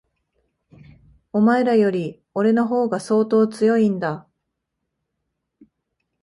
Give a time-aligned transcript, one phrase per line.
[1.31, 4.27] お前らより、俺の方が相当強いんだ。